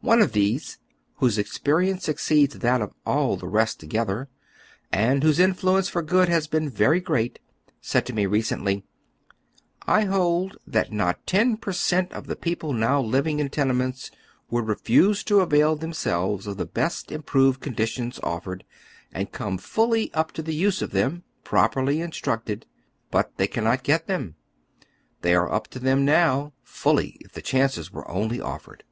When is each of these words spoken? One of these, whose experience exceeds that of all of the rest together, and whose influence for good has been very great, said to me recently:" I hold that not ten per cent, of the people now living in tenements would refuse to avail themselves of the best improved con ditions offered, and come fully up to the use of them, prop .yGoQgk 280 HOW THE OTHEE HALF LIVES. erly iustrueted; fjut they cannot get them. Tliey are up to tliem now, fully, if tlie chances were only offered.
One 0.00 0.22
of 0.22 0.32
these, 0.32 0.78
whose 1.16 1.36
experience 1.36 2.08
exceeds 2.08 2.58
that 2.60 2.80
of 2.80 2.94
all 3.04 3.34
of 3.34 3.40
the 3.40 3.46
rest 3.48 3.78
together, 3.78 4.30
and 4.90 5.22
whose 5.22 5.38
influence 5.38 5.90
for 5.90 6.00
good 6.00 6.26
has 6.30 6.46
been 6.46 6.70
very 6.70 7.00
great, 7.00 7.38
said 7.82 8.06
to 8.06 8.14
me 8.14 8.24
recently:" 8.24 8.86
I 9.96 10.04
hold 10.04 10.56
that 10.66 10.90
not 10.90 11.26
ten 11.26 11.58
per 11.58 11.74
cent, 11.74 12.10
of 12.12 12.28
the 12.28 12.34
people 12.34 12.72
now 12.72 13.02
living 13.02 13.40
in 13.40 13.50
tenements 13.50 14.10
would 14.48 14.66
refuse 14.66 15.22
to 15.24 15.40
avail 15.40 15.76
themselves 15.76 16.46
of 16.46 16.56
the 16.56 16.64
best 16.64 17.12
improved 17.12 17.60
con 17.60 17.74
ditions 17.74 18.18
offered, 18.22 18.64
and 19.12 19.32
come 19.32 19.58
fully 19.58 20.10
up 20.14 20.32
to 20.32 20.40
the 20.42 20.54
use 20.54 20.80
of 20.80 20.92
them, 20.92 21.24
prop 21.44 21.72
.yGoQgk 21.72 21.74
280 21.74 22.00
HOW 22.00 22.06
THE 22.06 22.08
OTHEE 22.08 22.30
HALF 22.30 22.40
LIVES. 22.40 22.48
erly 22.48 22.56
iustrueted; 22.56 22.62
fjut 23.32 23.36
they 23.36 23.46
cannot 23.46 23.82
get 23.84 24.06
them. 24.06 24.34
Tliey 25.22 25.38
are 25.38 25.52
up 25.52 25.68
to 25.68 25.78
tliem 25.80 26.00
now, 26.04 26.54
fully, 26.62 27.18
if 27.20 27.34
tlie 27.34 27.44
chances 27.44 27.92
were 27.92 28.10
only 28.10 28.40
offered. 28.40 28.82